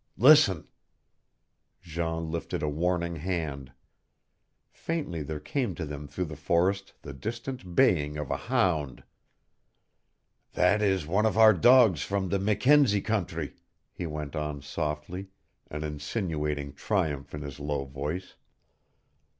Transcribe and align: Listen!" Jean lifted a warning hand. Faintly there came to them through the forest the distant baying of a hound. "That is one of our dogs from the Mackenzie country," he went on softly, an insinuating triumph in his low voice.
Listen!" 0.17 0.67
Jean 1.83 2.31
lifted 2.31 2.63
a 2.63 2.67
warning 2.67 3.17
hand. 3.17 3.71
Faintly 4.71 5.21
there 5.21 5.39
came 5.39 5.75
to 5.75 5.85
them 5.85 6.07
through 6.07 6.25
the 6.25 6.35
forest 6.35 6.93
the 7.03 7.13
distant 7.13 7.75
baying 7.75 8.17
of 8.17 8.31
a 8.31 8.35
hound. 8.49 9.03
"That 10.53 10.81
is 10.81 11.05
one 11.05 11.27
of 11.27 11.37
our 11.37 11.53
dogs 11.53 12.01
from 12.01 12.29
the 12.29 12.39
Mackenzie 12.39 13.01
country," 13.01 13.53
he 13.93 14.07
went 14.07 14.35
on 14.35 14.63
softly, 14.63 15.27
an 15.69 15.83
insinuating 15.83 16.73
triumph 16.73 17.35
in 17.35 17.43
his 17.43 17.59
low 17.59 17.85
voice. 17.85 18.35